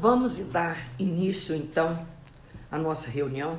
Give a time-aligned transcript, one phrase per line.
[0.00, 2.06] Vamos dar início então
[2.70, 3.58] à nossa reunião.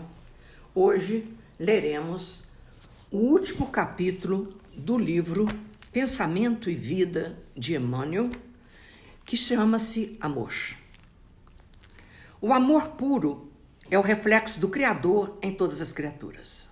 [0.73, 1.27] Hoje
[1.59, 2.45] leremos
[3.11, 5.47] o último capítulo do livro
[5.91, 8.29] Pensamento e Vida de Emmanuel,
[9.25, 10.53] que chama-se Amor.
[12.39, 13.51] O amor puro
[13.91, 16.69] é o reflexo do Criador em todas as criaturas.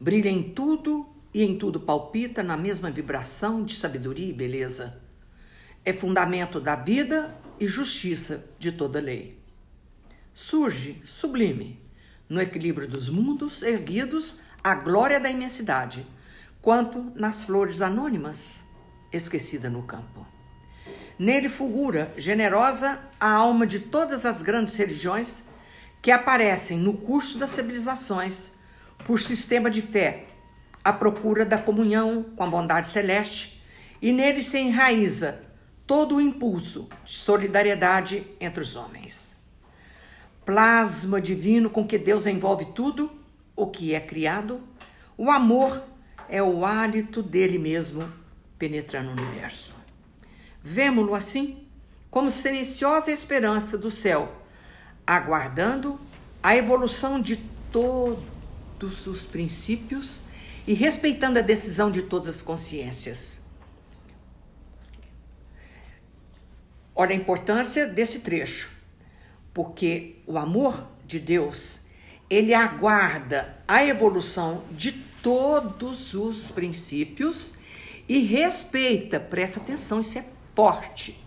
[0.00, 4.98] Brilha em tudo e em tudo palpita na mesma vibração de sabedoria e beleza.
[5.84, 9.38] É fundamento da vida e justiça de toda lei.
[10.34, 11.80] Surge, sublime,
[12.28, 16.04] no equilíbrio dos mundos erguidos, a glória da imensidade,
[16.60, 18.64] quanto nas flores anônimas,
[19.12, 20.26] esquecida no campo.
[21.16, 25.44] Nele fulgura, generosa, a alma de todas as grandes religiões
[26.00, 28.50] que aparecem no curso das civilizações,
[29.06, 30.26] por sistema de fé,
[30.82, 33.62] à procura da comunhão com a bondade celeste,
[34.00, 35.51] e nele se enraiza
[35.86, 39.36] todo o impulso de solidariedade entre os homens.
[40.44, 43.10] Plasma divino com que Deus envolve tudo
[43.54, 44.60] o que é criado,
[45.16, 45.82] o amor
[46.28, 48.02] é o hálito dele mesmo
[48.58, 49.74] penetrando o universo.
[50.62, 51.66] Vemo-lo assim,
[52.10, 54.32] como silenciosa esperança do céu,
[55.06, 56.00] aguardando
[56.42, 57.36] a evolução de
[57.70, 60.22] todos os princípios
[60.66, 63.41] e respeitando a decisão de todas as consciências.
[66.94, 68.70] Olha a importância desse trecho,
[69.52, 71.80] porque o amor de Deus,
[72.28, 77.54] ele aguarda a evolução de todos os princípios
[78.08, 81.18] e respeita, presta atenção, isso é forte,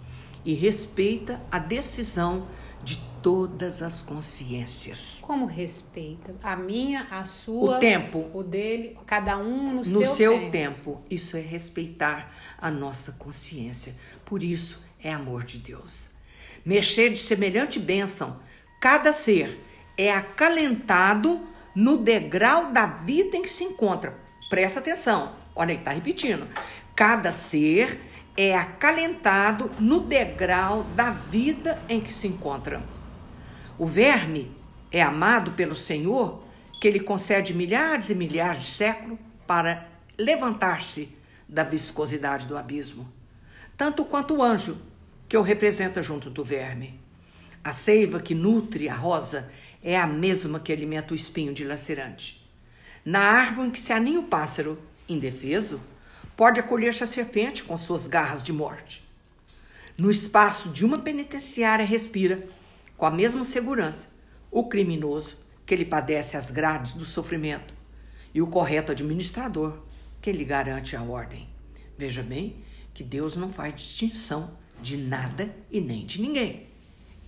[0.43, 2.47] e respeita a decisão
[2.83, 5.17] de todas as consciências.
[5.19, 6.35] Como respeita?
[6.43, 10.51] A minha, a sua, o tempo, o dele, cada um no, no seu, seu tempo.
[10.51, 11.01] tempo.
[11.09, 13.95] Isso é respeitar a nossa consciência.
[14.23, 16.09] Por isso é amor de Deus.
[16.65, 18.39] Mexer de semelhante bênção,
[18.81, 19.63] cada ser
[19.95, 24.17] é acalentado no degrau da vida em que se encontra.
[24.49, 26.47] Presta atenção, olha aí, tá repetindo.
[26.95, 28.01] Cada ser
[28.35, 32.81] é acalentado no degrau da vida em que se encontra.
[33.77, 34.51] O verme
[34.91, 36.43] é amado pelo Senhor,
[36.81, 41.15] que lhe concede milhares e milhares de séculos para levantar-se
[41.47, 43.07] da viscosidade do abismo,
[43.77, 44.77] tanto quanto o anjo,
[45.27, 46.99] que o representa junto do verme.
[47.63, 52.43] A seiva que nutre a rosa é a mesma que alimenta o espinho dilacerante.
[53.03, 55.79] Na árvore em que se aninha o pássaro, indefeso,
[56.35, 59.03] pode acolher-se a serpente com suas garras de morte.
[59.97, 62.47] No espaço de uma penitenciária respira,
[62.97, 64.09] com a mesma segurança,
[64.51, 67.73] o criminoso que lhe padece as grades do sofrimento
[68.33, 69.79] e o correto administrador
[70.21, 71.47] que lhe garante a ordem.
[71.97, 76.67] Veja bem que Deus não faz distinção de nada e nem de ninguém.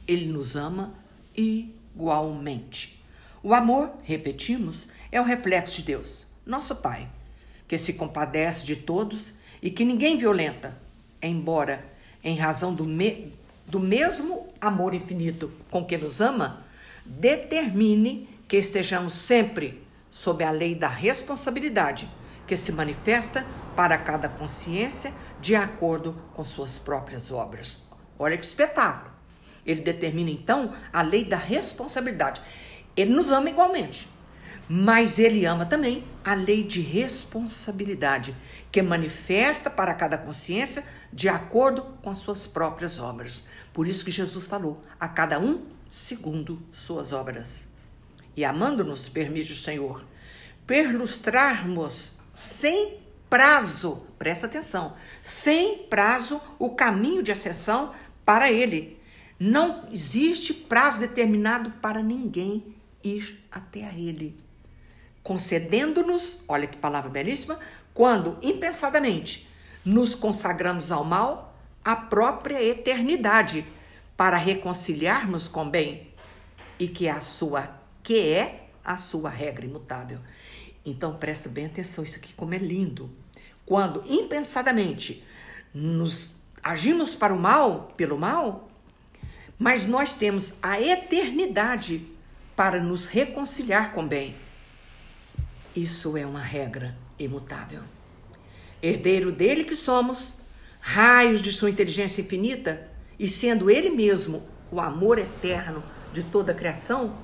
[0.07, 0.93] Ele nos ama
[1.35, 3.01] igualmente.
[3.43, 7.07] O amor, repetimos, é o reflexo de Deus, nosso Pai,
[7.67, 10.77] que se compadece de todos e que ninguém violenta,
[11.21, 11.85] embora,
[12.23, 13.31] em razão do, me
[13.65, 16.65] do mesmo amor infinito com que nos ama,
[17.05, 22.07] determine que estejamos sempre sob a lei da responsabilidade,
[22.47, 23.45] que se manifesta
[23.77, 27.87] para cada consciência de acordo com suas próprias obras.
[28.17, 29.13] Olha que espetáculo!
[29.63, 32.41] Ele determina então a lei da responsabilidade.
[32.95, 34.09] Ele nos ama igualmente,
[34.67, 38.35] mas ele ama também a lei de responsabilidade,
[38.71, 40.83] que manifesta para cada consciência
[41.13, 43.45] de acordo com as suas próprias obras.
[43.71, 47.69] Por isso que Jesus falou: a cada um segundo suas obras.
[48.35, 50.03] E amando-nos, permite o Senhor,
[50.65, 57.93] perlustrarmos sem prazo, presta atenção, sem prazo o caminho de ascensão
[58.25, 58.99] para Ele.
[59.39, 64.37] Não existe prazo determinado para ninguém ir até a Ele.
[65.21, 67.59] Concedendo-nos, olha que palavra belíssima,
[67.93, 69.47] quando impensadamente
[69.83, 73.65] nos consagramos ao mal, a própria eternidade,
[74.15, 76.11] para reconciliarmos com bem,
[76.79, 80.19] e que é a sua que é a sua regra imutável.
[80.85, 83.09] Então presta bem atenção, isso aqui como é lindo.
[83.67, 85.21] Quando impensadamente
[85.73, 86.31] nos
[86.63, 88.69] agimos para o mal, pelo mal,
[89.59, 92.07] mas nós temos a eternidade
[92.55, 94.35] para nos reconciliar com bem.
[95.75, 97.81] Isso é uma regra imutável.
[98.81, 100.35] Herdeiro dele que somos,
[100.79, 102.89] raios de sua inteligência infinita,
[103.19, 107.17] e sendo ele mesmo o amor eterno de toda a criação,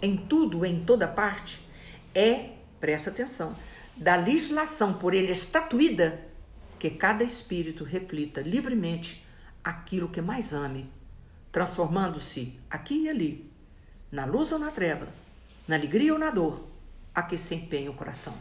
[0.00, 1.60] em tudo, em toda parte,
[2.14, 3.54] é presta atenção,
[4.00, 6.26] da legislação por ele estatuída,
[6.78, 9.22] que cada espírito reflita livremente
[9.62, 10.90] aquilo que mais ame,
[11.52, 13.50] transformando-se aqui e ali,
[14.10, 15.06] na luz ou na treva,
[15.68, 16.66] na alegria ou na dor,
[17.14, 18.34] a que se empenha o coração.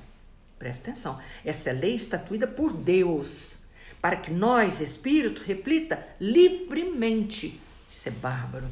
[0.57, 3.57] Presta atenção, essa lei estatuída por Deus,
[4.01, 7.59] para que nós, espírito, reflita livremente.
[7.89, 8.67] Isso é bárbaro.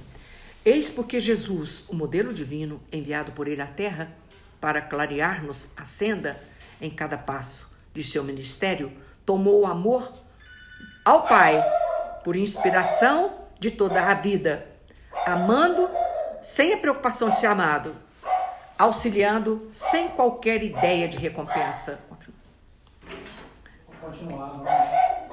[0.64, 4.10] Eis porque Jesus, o modelo divino enviado por ele à terra
[4.62, 6.42] para clarear-nos a senda
[6.82, 8.92] em cada passo de seu ministério,
[9.26, 10.12] tomou o amor
[11.04, 11.64] ao Pai
[12.24, 14.68] por inspiração de toda a vida,
[15.26, 15.90] amando
[16.42, 17.96] sem a preocupação de ser amado,
[18.78, 22.00] auxiliando sem qualquer ideia de recompensa.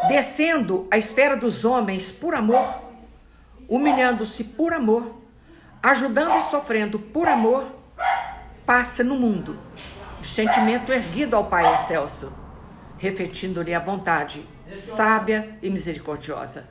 [0.09, 2.83] Descendo a esfera dos homens por amor,
[3.69, 5.21] humilhando-se por amor,
[5.83, 7.67] ajudando e sofrendo por amor,
[8.65, 9.59] passa no mundo
[10.25, 12.33] sentimento erguido ao Pai excelso,
[12.99, 16.69] refletindo-lhe a vontade sábia e misericordiosa.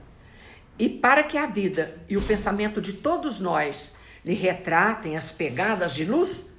[0.78, 3.96] E para que a vida e o pensamento de todos nós
[4.26, 6.50] lhe retratem as pegadas de luz,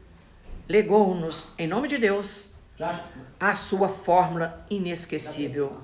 [0.68, 2.54] legou-nos, em nome de Deus,
[3.40, 5.80] a sua fórmula inesquecível: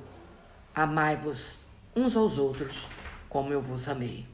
[0.75, 1.59] Amai-vos
[1.95, 2.87] uns aos outros
[3.29, 4.27] como eu vos amei.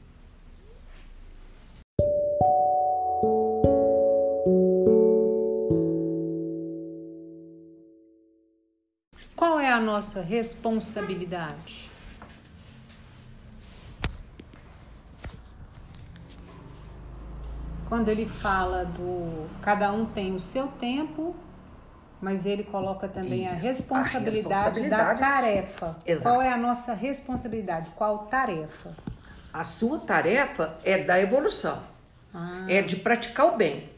[9.97, 11.89] Nossa responsabilidade?
[17.89, 21.35] Quando ele fala do cada um tem o seu tempo,
[22.21, 25.97] mas ele coloca também a responsabilidade, a responsabilidade, da tarefa.
[26.05, 26.35] Exato.
[26.35, 27.91] Qual é a nossa responsabilidade?
[27.95, 28.95] Qual tarefa?
[29.51, 31.81] A sua tarefa é da evolução.
[32.33, 32.65] Ah.
[32.69, 33.89] É de praticar o bem.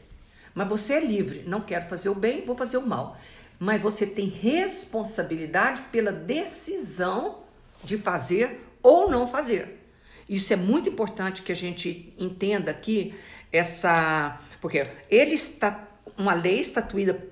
[0.54, 1.44] Mas você é livre.
[1.46, 3.18] Não quero fazer o bem, vou fazer o mal.
[3.60, 7.44] Mas você tem responsabilidade pela decisão
[7.84, 9.86] de fazer ou não fazer.
[10.28, 13.14] Isso é muito importante que a gente entenda aqui
[13.52, 15.86] essa, porque ele está
[16.16, 17.30] uma lei estatuída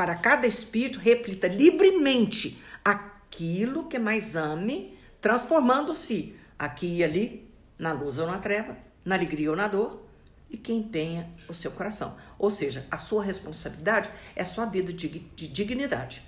[0.00, 7.46] para cada espírito reflita livremente aquilo que mais ame, transformando-se aqui e ali,
[7.78, 10.02] na luz ou na treva, na alegria ou na dor,
[10.50, 12.16] e que empenha o seu coração.
[12.38, 16.22] Ou seja, a sua responsabilidade é a sua vida de, de dignidade,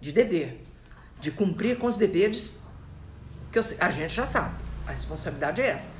[0.00, 0.64] de dever,
[1.20, 2.58] de cumprir com os deveres
[3.50, 4.54] que eu, a gente já sabe.
[4.86, 5.90] A responsabilidade é essa.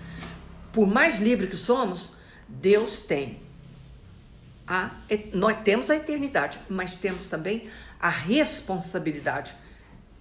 [0.72, 2.14] Por mais livre que somos,
[2.48, 3.40] Deus tem
[4.66, 4.90] a,
[5.32, 7.68] nós temos a eternidade, mas temos também
[8.00, 9.54] a responsabilidade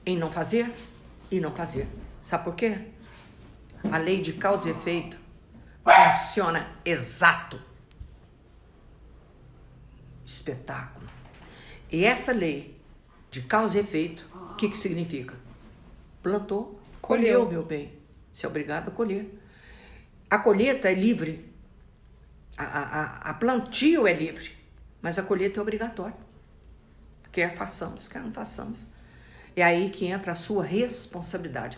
[0.05, 0.71] em não fazer
[1.29, 1.87] e não fazer.
[2.21, 2.77] Sabe por quê?
[3.91, 5.17] A lei de causa e efeito
[5.83, 7.59] funciona exato.
[10.25, 11.09] Espetáculo.
[11.91, 12.79] E essa lei
[13.29, 15.35] de causa e efeito, o que, que significa?
[16.23, 17.93] Plantou, colheu, colheu, meu bem.
[18.31, 19.37] Você é obrigado a colher.
[20.29, 21.51] A colheita é livre
[22.57, 24.51] a, a, a plantio é livre,
[25.01, 26.15] mas a colheita é obrigatória.
[27.31, 28.85] Quer façamos, quer não façamos.
[29.55, 31.77] É aí que entra a sua responsabilidade.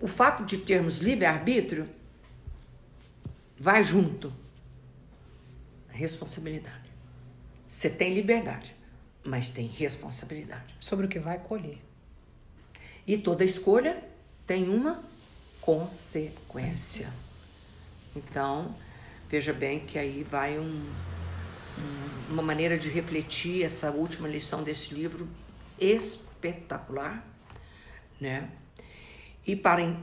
[0.00, 1.88] O fato de termos livre-arbítrio
[3.58, 4.32] vai junto.
[5.88, 6.90] Responsabilidade.
[7.66, 8.74] Você tem liberdade,
[9.24, 10.74] mas tem responsabilidade.
[10.80, 11.78] Sobre o que vai colher.
[13.06, 14.02] E toda escolha
[14.46, 15.04] tem uma
[15.60, 17.08] consequência.
[18.14, 18.74] Então,
[19.34, 24.94] Veja bem que aí vai um, um, uma maneira de refletir essa última lição desse
[24.94, 25.28] livro
[25.76, 27.26] espetacular,
[28.20, 28.48] né?
[29.44, 29.96] E para,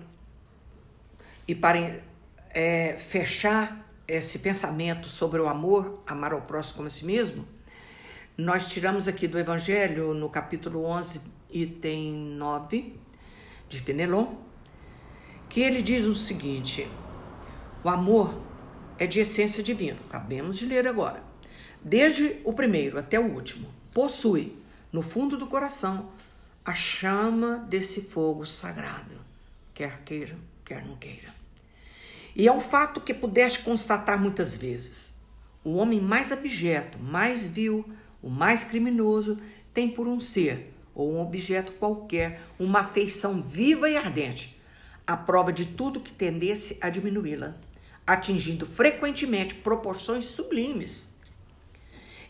[1.48, 2.02] e para
[2.54, 7.46] é, fechar esse pensamento sobre o amor, amar ao próximo como a si mesmo,
[8.38, 12.96] nós tiramos aqui do Evangelho, no capítulo 11, item 9,
[13.70, 14.36] de Fenelon,
[15.48, 16.88] que ele diz o seguinte:
[17.84, 18.42] o amor
[18.98, 19.98] é de essência divina.
[20.08, 21.24] Acabemos de ler agora.
[21.84, 24.58] Desde o primeiro até o último, possui
[24.92, 26.10] no fundo do coração
[26.64, 29.16] a chama desse fogo sagrado,
[29.74, 31.41] quer queira, quer não queira.
[32.36, 35.14] E é um fato que pudeste constatar muitas vezes.
[35.64, 37.86] O homem mais abjeto, mais vil,
[38.22, 39.38] o mais criminoso,
[39.74, 44.60] tem por um ser ou um objeto qualquer uma afeição viva e ardente,
[45.06, 47.56] a prova de tudo que tendesse a diminuí-la
[48.06, 51.08] atingindo frequentemente proporções sublimes.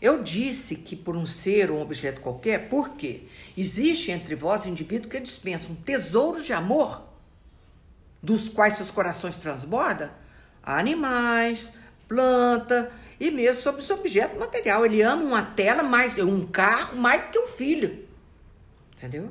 [0.00, 3.22] Eu disse que por um ser ou um objeto qualquer, porque
[3.56, 7.02] existe entre vós indivíduos que dispensam tesouros de amor,
[8.22, 10.10] dos quais seus corações transbordam,
[10.62, 11.76] animais,
[12.06, 14.86] planta e mesmo sobre esse objeto material.
[14.86, 18.06] Ele ama uma tela mais, um carro mais do que um filho.
[18.96, 19.30] Entendeu?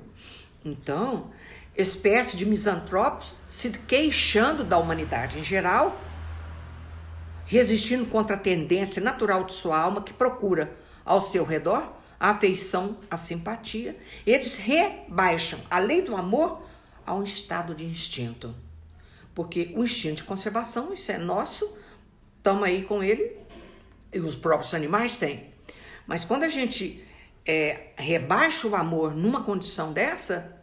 [0.66, 1.32] Então,
[1.76, 5.98] espécie de misantropos se queixando da humanidade em geral
[7.52, 11.84] resistindo contra a tendência natural de sua alma que procura ao seu redor
[12.18, 13.98] a afeição, a simpatia.
[14.26, 16.66] Eles rebaixam a lei do amor
[17.06, 18.56] a um estado de instinto.
[19.34, 21.78] Porque o instinto de conservação, isso é nosso,
[22.38, 23.38] estamos aí com ele,
[24.14, 25.52] e os próprios animais têm.
[26.06, 27.04] Mas quando a gente
[27.46, 30.60] é, rebaixa o amor numa condição dessa,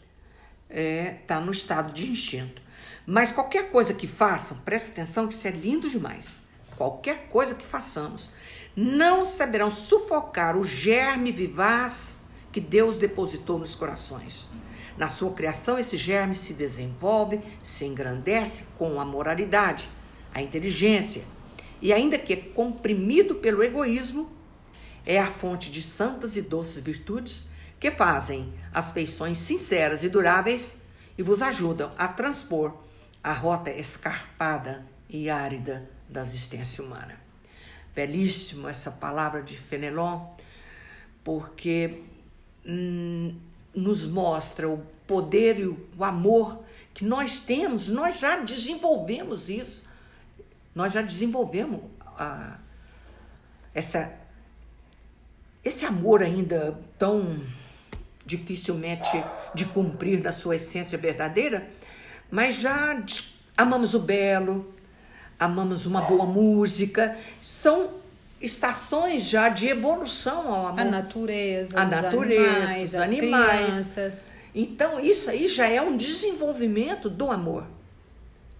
[0.68, 2.60] está é, tá no estado de instinto.
[3.06, 6.42] Mas qualquer coisa que façam, presta atenção que isso é lindo demais.
[6.76, 8.30] Qualquer coisa que façamos,
[8.76, 12.22] não saberão sufocar o germe vivaz
[12.52, 14.50] que Deus depositou nos corações.
[14.98, 19.88] Na sua criação, esse germe se desenvolve, se engrandece com a moralidade,
[20.34, 21.22] a inteligência,
[21.80, 24.28] e ainda que comprimido pelo egoísmo,
[25.06, 30.76] é a fonte de santas e doces virtudes que fazem as feições sinceras e duráveis
[31.16, 32.74] e vos ajudam a transpor
[33.22, 37.14] a rota escarpada e árida da existência humana.
[37.94, 40.26] Belíssimo essa palavra de Fenelon,
[41.22, 42.02] porque
[42.66, 43.34] hum,
[43.75, 49.84] nos mostra o poder e o amor que nós temos, nós já desenvolvemos isso,
[50.75, 51.80] nós já desenvolvemos
[52.18, 52.58] a,
[53.75, 54.12] essa,
[55.64, 57.40] esse amor ainda tão
[58.26, 61.70] dificilmente de cumprir na sua essência verdadeira,
[62.30, 63.02] mas já
[63.56, 64.75] amamos o belo,
[65.38, 67.94] amamos uma boa música, são
[68.40, 70.80] estações já de evolução ao amor.
[70.80, 73.66] A natureza, a os natureza, animais, os as animais.
[73.66, 74.33] crianças.
[74.54, 77.64] Então, isso aí já é um desenvolvimento do amor.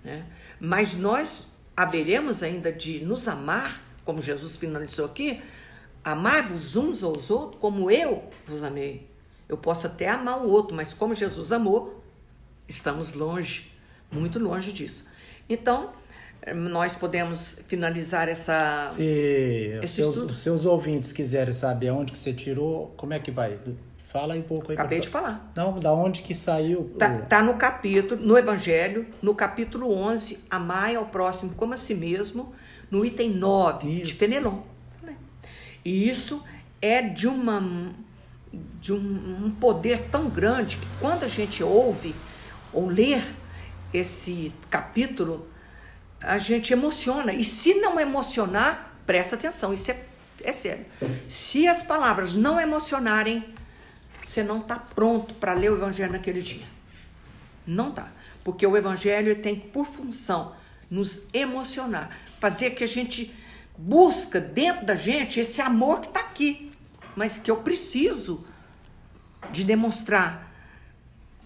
[0.05, 0.25] Né?
[0.61, 5.43] Mas nós haveremos ainda de nos amar, como Jesus finalizou aqui,
[6.05, 9.09] amar-vos uns aos outros como eu vos amei.
[9.49, 12.03] Eu posso até amar o outro, mas como Jesus amou,
[12.67, 13.73] estamos longe,
[14.11, 15.07] muito longe disso.
[15.49, 15.93] Então,
[16.55, 18.91] nós podemos finalizar essa.
[18.95, 23.59] Se esse seus, seus ouvintes quiserem saber onde que você tirou, como é que vai?
[24.07, 24.75] Fala aí um pouco aí.
[24.79, 25.07] Acabei pra...
[25.07, 25.53] de falar.
[25.55, 26.95] Não, da onde que saiu?
[26.99, 27.23] Tá, o...
[27.23, 32.55] tá no capítulo, no Evangelho, no capítulo 11, amai ao próximo como a si mesmo,
[32.91, 34.05] no item 9 isso.
[34.05, 34.61] de Fenelon.
[35.85, 36.43] E isso
[36.81, 37.63] é de uma
[38.81, 42.15] de um, um poder tão grande que quando a gente ouve
[42.73, 43.23] ou ler
[43.93, 45.47] esse capítulo,
[46.21, 47.33] a gente emociona.
[47.33, 50.05] E se não emocionar, presta atenção, isso é,
[50.43, 50.87] é sério.
[51.29, 53.55] Se as palavras não emocionarem,
[54.23, 56.67] você não está pronto para ler o Evangelho naquele dia.
[57.67, 58.09] Não está.
[58.43, 60.55] Porque o Evangelho tem por função
[60.91, 63.35] nos emocionar, fazer que a gente
[63.77, 66.73] busca dentro da gente esse amor que está aqui,
[67.15, 68.45] mas que eu preciso
[69.53, 70.51] de demonstrar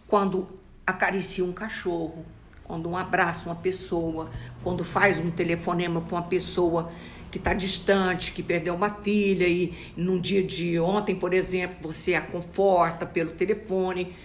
[0.06, 0.46] quando
[0.86, 2.24] acaricia um cachorro,
[2.72, 4.30] quando um abraça uma pessoa,
[4.64, 6.90] quando faz um telefonema para uma pessoa
[7.30, 12.14] que está distante, que perdeu uma filha e num dia de ontem, por exemplo, você
[12.14, 14.16] a conforta pelo telefone.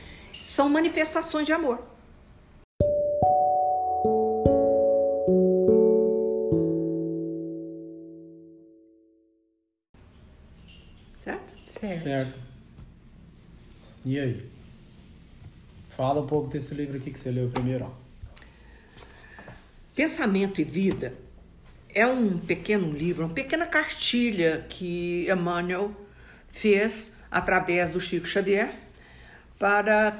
[0.42, 1.84] São manifestações de amor.
[11.20, 11.54] Certo?
[11.66, 12.04] Certo.
[12.04, 12.40] certo.
[14.06, 14.50] E aí?
[15.90, 17.84] Fala um pouco desse livro aqui que você leu primeiro.
[17.84, 18.07] Ó.
[19.98, 21.16] Pensamento e Vida
[21.90, 25.92] é um pequeno livro, uma pequena cartilha que Emmanuel
[26.52, 28.70] fez através do Chico Xavier
[29.58, 30.16] para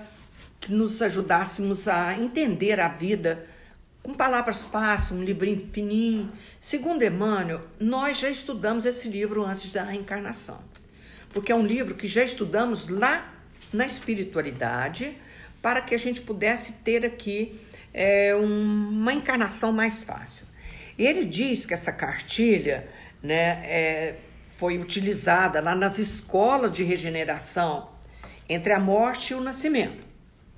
[0.60, 3.46] que nos ajudássemos a entender a vida
[4.02, 6.32] com palavras fáceis, um livrinho fininho.
[6.60, 10.60] Segundo Emmanuel, nós já estudamos esse livro antes da reencarnação,
[11.30, 13.32] porque é um livro que já estudamos lá
[13.72, 15.16] na espiritualidade
[15.62, 17.60] para que a gente pudesse ter aqui
[17.94, 20.46] é, uma encarnação mais fácil.
[20.98, 22.88] E ele diz que essa cartilha
[23.22, 24.16] né, é,
[24.58, 27.90] foi utilizada lá nas escolas de regeneração
[28.50, 30.04] entre a morte e o nascimento.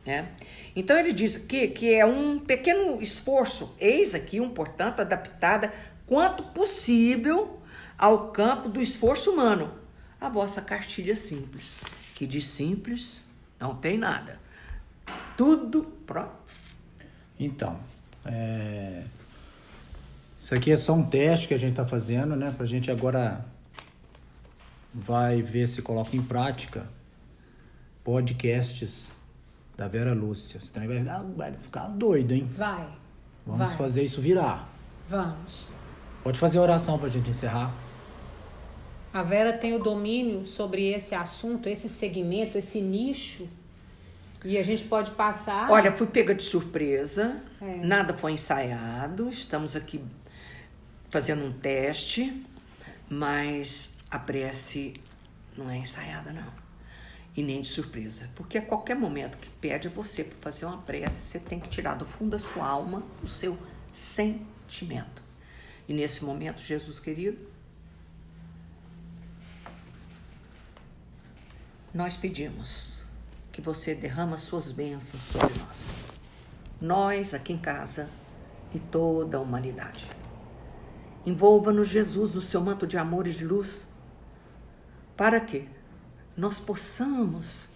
[0.05, 0.27] Né?
[0.75, 5.73] Então ele diz aqui que é um pequeno esforço, eis aqui um, portanto, adaptada
[6.05, 7.59] quanto possível
[7.97, 9.77] ao campo do esforço humano.
[10.21, 11.77] A vossa cartilha simples,
[12.15, 13.27] que de simples
[13.59, 14.39] não tem nada.
[15.35, 16.38] Tudo pronto.
[17.39, 17.79] Então,
[18.25, 19.03] é...
[20.39, 22.51] isso aqui é só um teste que a gente está fazendo, né?
[22.51, 23.45] Para a gente agora
[24.93, 26.85] vai ver se coloca em prática
[28.03, 29.13] podcasts
[29.77, 30.59] da Vera Lúcia.
[30.59, 31.03] Você vai,
[31.35, 32.47] vai ficar doido, hein?
[32.51, 32.87] Vai.
[33.45, 33.77] Vamos vai.
[33.77, 34.69] fazer isso virar.
[35.09, 35.69] Vamos.
[36.23, 37.73] Pode fazer a oração para a gente encerrar.
[39.13, 43.47] A Vera tem o domínio sobre esse assunto, esse segmento, esse nicho
[44.43, 45.69] e a gente pode passar.
[45.69, 47.77] Olha, fui pega de surpresa, é.
[47.77, 50.03] nada foi ensaiado, estamos aqui
[51.09, 52.45] fazendo um teste,
[53.09, 54.93] mas a prece
[55.57, 56.69] não é ensaiada, não.
[57.35, 58.29] E nem de surpresa.
[58.35, 61.69] Porque a qualquer momento que pede a você para fazer uma prece, você tem que
[61.69, 63.57] tirar do fundo da sua alma o seu
[63.93, 65.21] sentimento.
[65.87, 67.47] E nesse momento, Jesus querido,
[71.93, 72.98] nós pedimos
[73.59, 75.91] que você derrama suas bênçãos sobre nós.
[76.79, 78.09] Nós aqui em casa
[78.73, 80.09] e toda a humanidade.
[81.25, 83.85] Envolva-nos, Jesus, no seu manto de amor e de luz,
[85.17, 85.67] para que
[86.37, 87.67] nós possamos,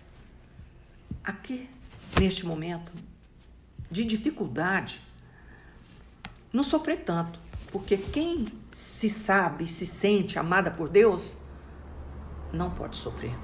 [1.22, 1.70] aqui,
[2.18, 2.94] neste momento
[3.92, 5.02] de dificuldade,
[6.54, 7.38] não sofrer tanto,
[7.74, 11.38] porque quem se sabe, se sente amada por Deus,
[12.54, 13.38] não pode sofrer.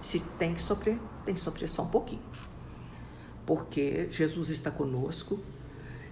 [0.00, 2.22] Se tem que sofrer, tem que sofrer só um pouquinho.
[3.46, 5.38] Porque Jesus está conosco,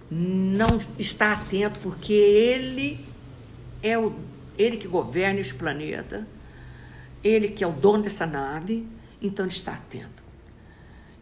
[0.09, 3.05] não está atento porque ele
[3.81, 4.13] é o
[4.57, 6.27] ele que governa este planeta,
[7.23, 8.85] ele que é o dono dessa nave,
[9.21, 10.21] então ele está atento.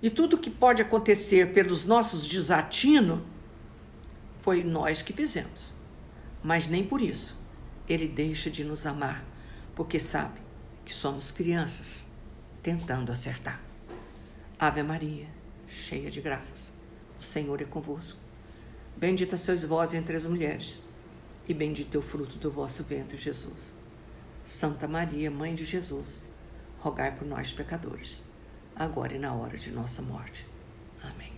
[0.01, 3.19] E tudo que pode acontecer pelos nossos desatinos
[4.41, 5.75] foi nós que fizemos.
[6.43, 7.37] Mas nem por isso
[7.87, 9.23] ele deixa de nos amar,
[9.75, 10.39] porque sabe
[10.83, 12.05] que somos crianças
[12.61, 13.66] tentando acertar.
[14.59, 15.27] Ave Maria,
[15.67, 16.73] cheia de graças,
[17.19, 18.19] o Senhor é convosco.
[18.95, 20.83] Bendita sois vós entre as mulheres,
[21.47, 23.77] e bendito é o fruto do vosso ventre, Jesus.
[24.43, 26.25] Santa Maria, Mãe de Jesus,
[26.79, 28.23] rogai por nós, pecadores,
[28.75, 30.47] agora e na hora de nossa morte.
[31.03, 31.36] Amém.